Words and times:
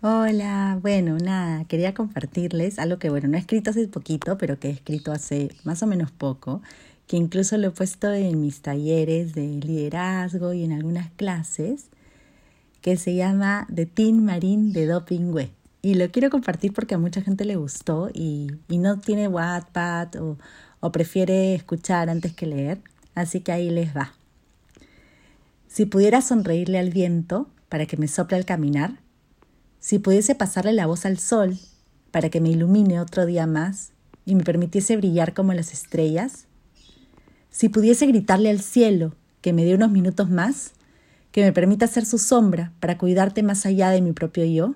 Hola, 0.00 0.78
bueno, 0.80 1.18
nada, 1.18 1.64
quería 1.64 1.92
compartirles 1.92 2.78
algo 2.78 3.00
que, 3.00 3.10
bueno, 3.10 3.26
no 3.26 3.36
he 3.36 3.40
escrito 3.40 3.70
hace 3.70 3.88
poquito, 3.88 4.38
pero 4.38 4.60
que 4.60 4.68
he 4.68 4.70
escrito 4.70 5.10
hace 5.10 5.50
más 5.64 5.82
o 5.82 5.88
menos 5.88 6.12
poco, 6.12 6.62
que 7.08 7.16
incluso 7.16 7.56
lo 7.58 7.66
he 7.66 7.70
puesto 7.72 8.12
en 8.12 8.40
mis 8.40 8.60
talleres 8.60 9.34
de 9.34 9.48
liderazgo 9.48 10.52
y 10.52 10.62
en 10.62 10.70
algunas 10.70 11.10
clases, 11.10 11.86
que 12.80 12.96
se 12.96 13.16
llama 13.16 13.66
The 13.74 13.86
Teen 13.86 14.24
Marine 14.24 14.72
de 14.72 14.86
Dopingüe. 14.86 15.50
Y 15.82 15.94
lo 15.94 16.08
quiero 16.12 16.30
compartir 16.30 16.72
porque 16.72 16.94
a 16.94 16.98
mucha 16.98 17.20
gente 17.20 17.44
le 17.44 17.56
gustó 17.56 18.08
y, 18.14 18.52
y 18.68 18.78
no 18.78 19.00
tiene 19.00 19.26
Wattpad 19.26 20.14
o, 20.22 20.38
o 20.78 20.92
prefiere 20.92 21.56
escuchar 21.56 22.08
antes 22.08 22.32
que 22.34 22.46
leer, 22.46 22.80
así 23.16 23.40
que 23.40 23.50
ahí 23.50 23.68
les 23.68 23.96
va. 23.96 24.12
Si 25.66 25.86
pudiera 25.86 26.22
sonreírle 26.22 26.78
al 26.78 26.90
viento 26.90 27.48
para 27.68 27.86
que 27.86 27.96
me 27.96 28.06
sople 28.06 28.36
al 28.36 28.44
caminar, 28.44 29.00
si 29.80 29.98
pudiese 29.98 30.34
pasarle 30.34 30.72
la 30.72 30.86
voz 30.86 31.06
al 31.06 31.18
sol 31.18 31.58
para 32.10 32.30
que 32.30 32.40
me 32.40 32.50
ilumine 32.50 33.00
otro 33.00 33.26
día 33.26 33.46
más 33.46 33.90
y 34.24 34.34
me 34.34 34.44
permitiese 34.44 34.96
brillar 34.96 35.34
como 35.34 35.52
las 35.54 35.72
estrellas, 35.72 36.46
si 37.50 37.68
pudiese 37.68 38.06
gritarle 38.06 38.50
al 38.50 38.60
cielo 38.60 39.14
que 39.40 39.52
me 39.52 39.64
dé 39.64 39.74
unos 39.74 39.90
minutos 39.90 40.30
más, 40.30 40.72
que 41.32 41.42
me 41.42 41.52
permita 41.52 41.86
ser 41.86 42.04
su 42.04 42.18
sombra 42.18 42.72
para 42.80 42.98
cuidarte 42.98 43.42
más 43.42 43.66
allá 43.66 43.90
de 43.90 44.00
mi 44.00 44.12
propio 44.12 44.44
yo, 44.44 44.74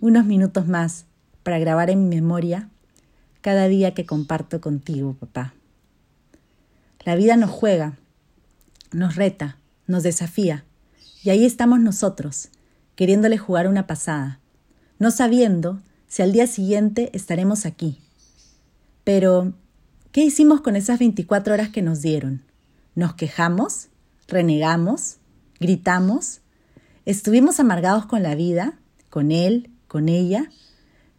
unos 0.00 0.24
minutos 0.24 0.66
más 0.66 1.06
para 1.42 1.58
grabar 1.58 1.90
en 1.90 2.08
mi 2.08 2.16
memoria 2.16 2.68
cada 3.40 3.68
día 3.68 3.94
que 3.94 4.06
comparto 4.06 4.60
contigo, 4.60 5.14
papá. 5.14 5.54
La 7.04 7.14
vida 7.14 7.36
nos 7.36 7.50
juega, 7.50 7.98
nos 8.92 9.16
reta, 9.16 9.56
nos 9.86 10.02
desafía, 10.02 10.64
y 11.22 11.30
ahí 11.30 11.44
estamos 11.44 11.80
nosotros, 11.80 12.50
queriéndole 13.00 13.38
jugar 13.38 13.66
una 13.66 13.86
pasada, 13.86 14.40
no 14.98 15.10
sabiendo 15.10 15.80
si 16.06 16.20
al 16.20 16.32
día 16.32 16.46
siguiente 16.46 17.08
estaremos 17.14 17.64
aquí. 17.64 17.98
Pero, 19.04 19.54
¿qué 20.12 20.22
hicimos 20.22 20.60
con 20.60 20.76
esas 20.76 20.98
24 20.98 21.54
horas 21.54 21.70
que 21.70 21.80
nos 21.80 22.02
dieron? 22.02 22.42
¿Nos 22.94 23.14
quejamos? 23.14 23.88
¿Renegamos? 24.28 25.16
¿Gritamos? 25.58 26.42
¿Estuvimos 27.06 27.58
amargados 27.58 28.04
con 28.04 28.22
la 28.22 28.34
vida? 28.34 28.78
¿Con 29.08 29.32
él? 29.32 29.70
¿Con 29.88 30.10
ella? 30.10 30.50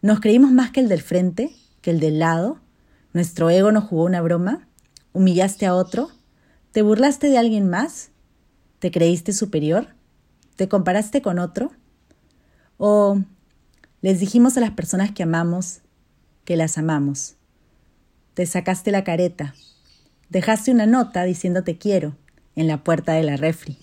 ¿Nos 0.02 0.20
creímos 0.20 0.52
más 0.52 0.70
que 0.70 0.78
el 0.78 0.88
del 0.88 1.02
frente? 1.02 1.50
¿Que 1.80 1.90
el 1.90 1.98
del 1.98 2.20
lado? 2.20 2.60
¿Nuestro 3.12 3.50
ego 3.50 3.72
nos 3.72 3.82
jugó 3.82 4.04
una 4.04 4.22
broma? 4.22 4.68
¿Humillaste 5.12 5.66
a 5.66 5.74
otro? 5.74 6.10
¿Te 6.70 6.82
burlaste 6.82 7.26
de 7.26 7.38
alguien 7.38 7.68
más? 7.68 8.10
¿Te 8.78 8.92
creíste 8.92 9.32
superior? 9.32 9.96
¿Te 10.56 10.68
comparaste 10.68 11.22
con 11.22 11.38
otro? 11.38 11.72
¿O 12.76 13.18
les 14.00 14.20
dijimos 14.20 14.56
a 14.56 14.60
las 14.60 14.72
personas 14.72 15.12
que 15.12 15.22
amamos 15.22 15.80
que 16.44 16.56
las 16.56 16.78
amamos? 16.78 17.36
Te 18.34 18.46
sacaste 18.46 18.90
la 18.90 19.04
careta. 19.04 19.54
Dejaste 20.28 20.70
una 20.70 20.86
nota 20.86 21.24
diciendo 21.24 21.64
te 21.64 21.78
quiero 21.78 22.16
en 22.56 22.66
la 22.66 22.84
puerta 22.84 23.12
de 23.12 23.22
la 23.22 23.36
refri. 23.36 23.78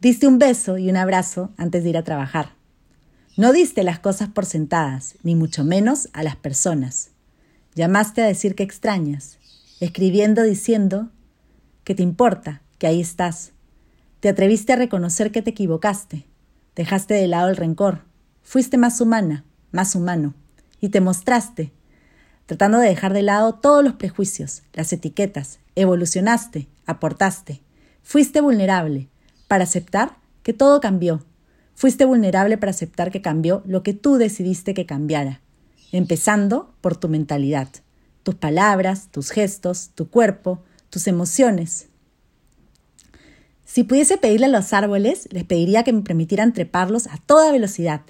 Diste 0.00 0.26
un 0.26 0.38
beso 0.38 0.78
y 0.78 0.88
un 0.88 0.96
abrazo 0.96 1.50
antes 1.56 1.84
de 1.84 1.90
ir 1.90 1.96
a 1.98 2.04
trabajar. 2.04 2.54
No 3.36 3.52
diste 3.52 3.84
las 3.84 3.98
cosas 3.98 4.28
por 4.28 4.46
sentadas, 4.46 5.14
ni 5.22 5.34
mucho 5.34 5.64
menos 5.64 6.08
a 6.12 6.22
las 6.22 6.36
personas. 6.36 7.10
Llamaste 7.74 8.22
a 8.22 8.26
decir 8.26 8.54
que 8.54 8.62
extrañas, 8.62 9.38
escribiendo 9.80 10.42
diciendo 10.42 11.10
que 11.84 11.94
te 11.94 12.02
importa, 12.02 12.62
que 12.78 12.86
ahí 12.86 13.00
estás, 13.00 13.52
te 14.20 14.28
atreviste 14.28 14.74
a 14.74 14.76
reconocer 14.76 15.32
que 15.32 15.42
te 15.42 15.50
equivocaste. 15.50 16.26
Dejaste 16.76 17.14
de 17.14 17.26
lado 17.26 17.48
el 17.48 17.56
rencor. 17.56 18.04
Fuiste 18.42 18.76
más 18.76 19.00
humana, 19.00 19.44
más 19.72 19.94
humano. 19.94 20.34
Y 20.80 20.90
te 20.90 21.00
mostraste, 21.00 21.72
tratando 22.46 22.78
de 22.78 22.88
dejar 22.88 23.12
de 23.12 23.22
lado 23.22 23.54
todos 23.54 23.82
los 23.82 23.94
prejuicios, 23.94 24.62
las 24.72 24.92
etiquetas. 24.92 25.58
Evolucionaste, 25.74 26.68
aportaste. 26.86 27.62
Fuiste 28.02 28.40
vulnerable 28.40 29.08
para 29.48 29.64
aceptar 29.64 30.18
que 30.42 30.52
todo 30.52 30.80
cambió. 30.80 31.24
Fuiste 31.74 32.04
vulnerable 32.04 32.58
para 32.58 32.70
aceptar 32.70 33.10
que 33.10 33.22
cambió 33.22 33.62
lo 33.66 33.82
que 33.82 33.94
tú 33.94 34.16
decidiste 34.16 34.74
que 34.74 34.86
cambiara. 34.86 35.40
Empezando 35.92 36.74
por 36.80 36.96
tu 36.96 37.08
mentalidad, 37.08 37.68
tus 38.22 38.34
palabras, 38.34 39.08
tus 39.10 39.30
gestos, 39.30 39.90
tu 39.94 40.08
cuerpo, 40.08 40.62
tus 40.90 41.06
emociones, 41.06 41.89
si 43.72 43.84
pudiese 43.84 44.18
pedirle 44.18 44.46
a 44.46 44.48
los 44.48 44.72
árboles, 44.72 45.28
les 45.30 45.44
pediría 45.44 45.84
que 45.84 45.92
me 45.92 46.02
permitieran 46.02 46.52
treparlos 46.52 47.06
a 47.06 47.18
toda 47.18 47.52
velocidad, 47.52 48.00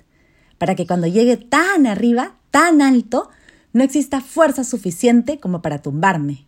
para 0.57 0.75
que 0.75 0.87
cuando 0.87 1.07
llegue 1.07 1.37
tan 1.37 1.87
arriba, 1.87 2.37
tan 2.51 2.81
alto, 2.81 3.29
no 3.75 3.85
exista 3.85 4.23
fuerza 4.23 4.65
suficiente 4.65 5.39
como 5.39 5.61
para 5.61 5.83
tumbarme, 5.83 6.47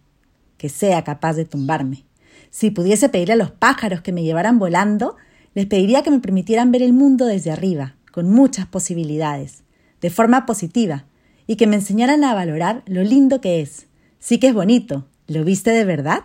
que 0.57 0.71
sea 0.71 1.05
capaz 1.05 1.35
de 1.35 1.45
tumbarme. 1.45 2.07
Si 2.49 2.71
pudiese 2.71 3.11
pedirle 3.11 3.35
a 3.35 3.37
los 3.37 3.51
pájaros 3.51 4.01
que 4.01 4.13
me 4.13 4.23
llevaran 4.23 4.59
volando, 4.59 5.17
les 5.53 5.67
pediría 5.67 6.03
que 6.03 6.11
me 6.11 6.21
permitieran 6.21 6.73
ver 6.73 6.81
el 6.81 6.95
mundo 6.95 7.27
desde 7.27 7.51
arriba, 7.51 7.97
con 8.13 8.31
muchas 8.31 8.65
posibilidades, 8.65 9.63
de 10.01 10.09
forma 10.09 10.47
positiva, 10.47 11.05
y 11.47 11.57
que 11.57 11.67
me 11.67 11.77
enseñaran 11.77 12.25
a 12.25 12.33
valorar 12.33 12.83
lo 12.87 13.03
lindo 13.03 13.43
que 13.43 13.61
es. 13.61 13.89
Sí 14.21 14.39
que 14.39 14.49
es 14.49 14.55
bonito. 14.55 15.07
¿Lo 15.27 15.45
viste 15.45 15.71
de 15.71 15.85
verdad? 15.85 16.23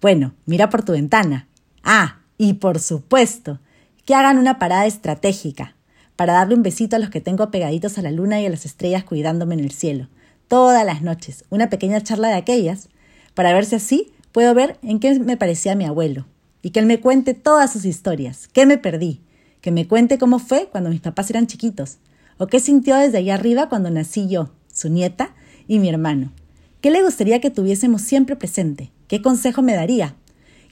Bueno, 0.00 0.34
mira 0.44 0.70
por 0.70 0.84
tu 0.84 0.92
ventana. 0.92 1.48
Ah, 1.88 2.18
y 2.36 2.54
por 2.54 2.80
supuesto, 2.80 3.60
que 4.04 4.14
hagan 4.16 4.38
una 4.38 4.58
parada 4.58 4.86
estratégica 4.86 5.76
para 6.16 6.32
darle 6.32 6.56
un 6.56 6.64
besito 6.64 6.96
a 6.96 6.98
los 6.98 7.10
que 7.10 7.20
tengo 7.20 7.52
pegaditos 7.52 7.96
a 7.96 8.02
la 8.02 8.10
luna 8.10 8.40
y 8.40 8.46
a 8.46 8.50
las 8.50 8.66
estrellas 8.66 9.04
cuidándome 9.04 9.54
en 9.54 9.60
el 9.60 9.70
cielo. 9.70 10.08
Todas 10.48 10.84
las 10.84 11.02
noches, 11.02 11.44
una 11.48 11.70
pequeña 11.70 12.00
charla 12.00 12.26
de 12.26 12.34
aquellas, 12.34 12.88
para 13.34 13.52
ver 13.52 13.66
si 13.66 13.76
así 13.76 14.12
puedo 14.32 14.52
ver 14.52 14.80
en 14.82 14.98
qué 14.98 15.16
me 15.20 15.36
parecía 15.36 15.76
mi 15.76 15.84
abuelo, 15.84 16.26
y 16.60 16.70
que 16.70 16.80
él 16.80 16.86
me 16.86 16.98
cuente 16.98 17.34
todas 17.34 17.72
sus 17.72 17.84
historias, 17.84 18.48
qué 18.48 18.66
me 18.66 18.78
perdí, 18.78 19.20
que 19.60 19.70
me 19.70 19.86
cuente 19.86 20.18
cómo 20.18 20.40
fue 20.40 20.68
cuando 20.68 20.90
mis 20.90 21.00
papás 21.00 21.30
eran 21.30 21.46
chiquitos, 21.46 21.98
o 22.36 22.48
qué 22.48 22.58
sintió 22.58 22.96
desde 22.96 23.18
allá 23.18 23.34
arriba 23.34 23.68
cuando 23.68 23.90
nací 23.90 24.26
yo, 24.26 24.50
su 24.72 24.88
nieta 24.88 25.36
y 25.68 25.78
mi 25.78 25.88
hermano. 25.88 26.32
¿Qué 26.80 26.90
le 26.90 27.04
gustaría 27.04 27.40
que 27.40 27.50
tuviésemos 27.50 28.02
siempre 28.02 28.34
presente? 28.34 28.90
¿Qué 29.06 29.22
consejo 29.22 29.62
me 29.62 29.74
daría? 29.74 30.16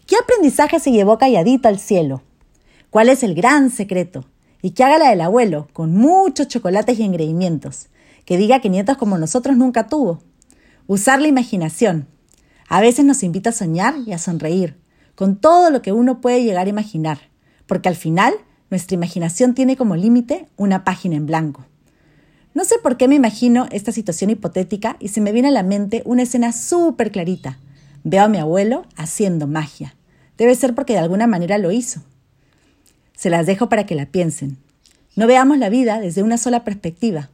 ¿Qué 0.07 0.17
aprendizaje 0.17 0.81
se 0.81 0.93
llevó 0.93 1.17
calladito 1.17 1.67
al 1.67 1.79
cielo? 1.79 2.23
¿Cuál 2.91 3.09
es 3.09 3.23
el 3.23 3.35
gran 3.35 3.71
secreto? 3.71 4.27
Y 4.61 4.73
que 4.73 4.85
haga 4.85 4.99
la 4.99 5.09
del 5.09 5.23
abuelo, 5.23 5.69
con 5.73 5.95
muchos 5.97 6.49
chocolates 6.49 6.99
y 6.99 7.05
engreimientos. 7.05 7.87
Que 8.27 8.37
diga 8.37 8.61
que 8.61 8.69
nietos 8.69 8.99
como 8.99 9.17
nosotros 9.17 9.57
nunca 9.57 9.87
tuvo. 9.87 10.21
Usar 10.87 11.23
la 11.23 11.29
imaginación. 11.29 12.07
A 12.69 12.83
veces 12.83 13.07
nos 13.07 13.23
invita 13.23 13.49
a 13.49 13.55
soñar 13.55 13.95
y 14.07 14.13
a 14.13 14.19
sonreír, 14.19 14.77
con 15.15 15.37
todo 15.37 15.71
lo 15.71 15.81
que 15.81 15.93
uno 15.93 16.21
puede 16.21 16.45
llegar 16.45 16.67
a 16.67 16.71
imaginar, 16.71 17.19
porque 17.67 17.89
al 17.89 17.97
final 17.97 18.35
nuestra 18.69 18.97
imaginación 18.97 19.55
tiene 19.55 19.77
como 19.77 19.97
límite 19.97 20.49
una 20.57 20.85
página 20.85 21.17
en 21.17 21.25
blanco. 21.25 21.65
No 22.53 22.65
sé 22.65 22.77
por 22.83 22.99
qué 22.99 23.09
me 23.09 23.15
imagino 23.15 23.69
esta 23.71 23.91
situación 23.91 24.29
hipotética 24.29 24.97
y 25.01 25.09
se 25.09 25.23
me 25.23 25.33
viene 25.33 25.49
a 25.49 25.53
la 25.53 25.63
mente 25.63 26.03
una 26.05 26.23
escena 26.23 26.53
súper 26.53 27.11
clarita, 27.11 27.59
Veo 28.05 28.23
a 28.23 28.29
mi 28.29 28.39
abuelo 28.39 28.85
haciendo 28.97 29.47
magia. 29.47 29.95
Debe 30.37 30.55
ser 30.55 30.75
porque 30.75 30.93
de 30.93 31.01
alguna 31.01 31.27
manera 31.27 31.59
lo 31.59 31.73
hizo. 31.73 32.03
Se 33.17 33.31
las 33.31 33.47
dejo 33.47 33.69
para 33.69 33.87
que 33.87 33.95
la 33.95 34.07
piensen. 34.07 34.59
No 35.17 35.27
veamos 35.27 35.59
la 35.59 35.71
vida 35.71 36.01
desde 36.01 36.23
una 36.23 36.37
sola 36.37 36.65
perspectiva. 36.65 37.31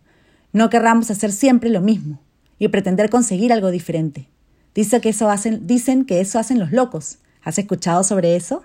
No 0.52 0.70
querramos 0.70 1.10
hacer 1.10 1.32
siempre 1.32 1.70
lo 1.70 1.80
mismo 1.80 2.20
y 2.58 2.68
pretender 2.68 3.10
conseguir 3.10 3.52
algo 3.52 3.70
diferente. 3.70 4.28
Dicen 4.74 5.00
que 5.00 6.20
eso 6.20 6.38
hacen 6.38 6.58
los 6.58 6.72
locos. 6.72 7.18
¿Has 7.42 7.58
escuchado 7.58 8.04
sobre 8.04 8.36
eso? 8.36 8.62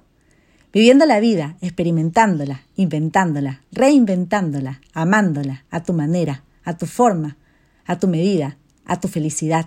Viviendo 0.73 1.05
la 1.05 1.19
vida, 1.19 1.55
experimentándola, 1.61 2.61
inventándola, 2.75 3.61
reinventándola, 3.71 4.81
amándola, 4.93 5.65
a 5.71 5.81
tu 5.81 5.93
manera, 5.93 6.43
a 6.63 6.77
tu 6.77 6.85
forma, 6.85 7.37
a 7.85 7.97
tu 7.97 8.07
medida, 8.07 8.57
a 8.85 8.99
tu 8.99 9.07
felicidad. 9.07 9.65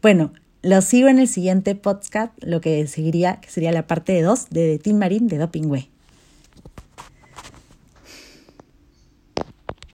Bueno, 0.00 0.32
lo 0.68 0.82
sigo 0.82 1.08
en 1.08 1.18
el 1.18 1.28
siguiente 1.28 1.74
podcast, 1.74 2.32
lo 2.44 2.60
que 2.60 2.86
seguiría, 2.86 3.40
que 3.40 3.48
sería 3.48 3.72
la 3.72 3.86
parte 3.86 4.12
de 4.12 4.20
2 4.20 4.50
de, 4.50 4.66
de 4.66 4.78
Team 4.78 4.98
Marine 4.98 5.26
de 5.26 5.38
Dopingway. 5.38 5.88